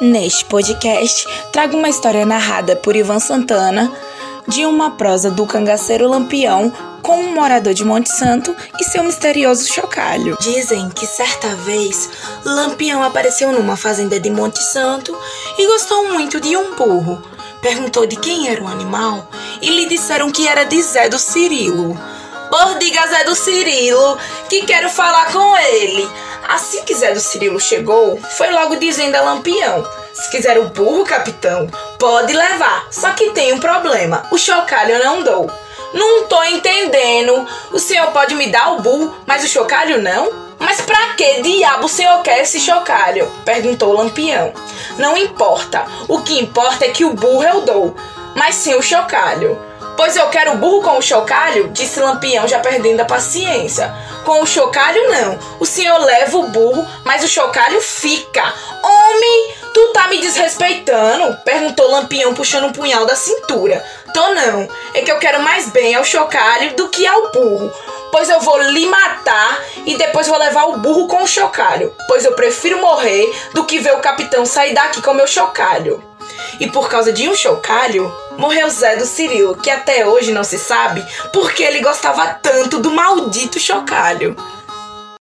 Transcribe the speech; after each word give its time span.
Neste 0.00 0.44
podcast, 0.44 1.26
trago 1.50 1.74
uma 1.78 1.88
história 1.88 2.26
narrada 2.26 2.76
por 2.76 2.94
Ivan 2.94 3.18
Santana 3.18 3.90
de 4.46 4.66
uma 4.66 4.90
prosa 4.90 5.30
do 5.30 5.46
cangaceiro 5.46 6.06
Lampião 6.06 6.70
com 7.02 7.18
um 7.18 7.34
morador 7.34 7.72
de 7.72 7.82
Monte 7.82 8.10
Santo 8.10 8.54
e 8.78 8.84
seu 8.84 9.02
misterioso 9.02 9.66
chocalho. 9.72 10.36
Dizem 10.38 10.90
que 10.90 11.06
certa 11.06 11.48
vez 11.56 12.10
Lampião 12.44 13.02
apareceu 13.02 13.50
numa 13.52 13.74
fazenda 13.74 14.20
de 14.20 14.28
Monte 14.30 14.62
Santo 14.62 15.16
e 15.58 15.66
gostou 15.66 16.12
muito 16.12 16.40
de 16.42 16.54
um 16.56 16.74
burro. 16.74 17.22
Perguntou 17.62 18.06
de 18.06 18.16
quem 18.16 18.48
era 18.48 18.62
o 18.62 18.68
animal 18.68 19.26
e 19.62 19.70
lhe 19.70 19.86
disseram 19.86 20.30
que 20.30 20.46
era 20.46 20.64
de 20.64 20.82
Zé 20.82 21.08
do 21.08 21.18
Cirilo. 21.18 21.98
Por 22.50 22.78
diga 22.78 23.06
Zé 23.08 23.24
do 23.24 23.34
Cirilo 23.34 24.18
que 24.48 24.66
quero 24.66 24.90
falar 24.90 25.32
com 25.32 25.56
ele. 25.56 26.06
Assim 26.48 26.84
que 26.84 26.94
Zé 26.94 27.12
do 27.12 27.20
Cirilo 27.20 27.60
chegou, 27.60 28.20
foi 28.36 28.50
logo 28.50 28.76
dizendo 28.76 29.16
a 29.16 29.22
Lampião: 29.22 29.84
Se 30.14 30.30
quiser 30.30 30.58
o 30.58 30.68
burro, 30.68 31.04
capitão, 31.04 31.68
pode 31.98 32.32
levar. 32.32 32.86
Só 32.90 33.10
que 33.12 33.30
tem 33.30 33.52
um 33.52 33.60
problema: 33.60 34.26
o 34.30 34.38
chocalho 34.38 34.98
não 35.02 35.22
dou. 35.22 35.50
Não 35.92 36.24
tô 36.24 36.42
entendendo. 36.44 37.46
O 37.72 37.78
senhor 37.78 38.08
pode 38.12 38.34
me 38.34 38.48
dar 38.48 38.72
o 38.72 38.80
burro, 38.80 39.14
mas 39.26 39.44
o 39.44 39.48
chocalho 39.48 40.02
não? 40.02 40.46
Mas 40.58 40.80
pra 40.80 41.14
que 41.14 41.42
diabo 41.42 41.86
o 41.86 41.88
senhor 41.88 42.22
quer 42.22 42.40
esse 42.40 42.58
chocalho? 42.60 43.30
perguntou 43.44 43.90
o 43.90 43.96
Lampião. 43.96 44.52
Não 44.98 45.16
importa. 45.16 45.84
O 46.08 46.22
que 46.22 46.38
importa 46.38 46.86
é 46.86 46.90
que 46.90 47.04
o 47.04 47.14
burro 47.14 47.44
eu 47.44 47.60
dou, 47.62 47.96
mas 48.34 48.54
sem 48.54 48.74
o 48.74 48.82
chocalho. 48.82 49.58
Pois 49.96 50.14
eu 50.14 50.28
quero 50.28 50.58
burro 50.58 50.82
com 50.82 50.98
o 50.98 51.02
chocalho, 51.02 51.68
disse 51.68 51.98
Lampião, 51.98 52.46
já 52.46 52.58
perdendo 52.58 53.00
a 53.00 53.04
paciência. 53.06 53.92
Com 54.26 54.42
o 54.42 54.46
chocalho, 54.46 55.10
não. 55.10 55.38
O 55.58 55.64
senhor 55.64 55.98
leva 55.98 56.36
o 56.36 56.48
burro, 56.48 56.86
mas 57.04 57.24
o 57.24 57.28
chocalho 57.28 57.80
fica. 57.80 58.42
Homem, 58.82 59.54
tu 59.72 59.92
tá 59.94 60.08
me 60.08 60.20
desrespeitando? 60.20 61.36
Perguntou 61.44 61.90
Lampião, 61.90 62.34
puxando 62.34 62.64
um 62.64 62.72
punhal 62.72 63.06
da 63.06 63.16
cintura. 63.16 63.82
Tô 64.12 64.28
não. 64.34 64.68
É 64.94 65.00
que 65.00 65.10
eu 65.10 65.18
quero 65.18 65.42
mais 65.42 65.70
bem 65.70 65.94
ao 65.94 66.04
chocalho 66.04 66.76
do 66.76 66.88
que 66.88 67.06
ao 67.06 67.32
burro. 67.32 67.72
Pois 68.12 68.28
eu 68.28 68.40
vou 68.40 68.60
lhe 68.60 68.86
matar 68.86 69.62
e 69.86 69.96
depois 69.96 70.28
vou 70.28 70.38
levar 70.38 70.64
o 70.64 70.78
burro 70.78 71.08
com 71.08 71.22
o 71.22 71.28
chocalho. 71.28 71.94
Pois 72.06 72.24
eu 72.24 72.32
prefiro 72.32 72.80
morrer 72.80 73.24
do 73.54 73.64
que 73.64 73.78
ver 73.78 73.94
o 73.94 74.00
capitão 74.00 74.44
sair 74.44 74.74
daqui 74.74 75.00
com 75.00 75.14
meu 75.14 75.26
chocalho. 75.26 76.15
E 76.58 76.68
por 76.68 76.88
causa 76.88 77.12
de 77.12 77.28
um 77.28 77.34
chocalho, 77.34 78.12
morreu 78.38 78.68
Zé 78.70 78.96
do 78.96 79.06
Cirilo, 79.06 79.56
que 79.56 79.70
até 79.70 80.06
hoje 80.06 80.32
não 80.32 80.44
se 80.44 80.58
sabe 80.58 81.04
porque 81.32 81.62
ele 81.62 81.80
gostava 81.80 82.26
tanto 82.28 82.78
do 82.78 82.90
maldito 82.90 83.58
chocalho. 83.58 84.36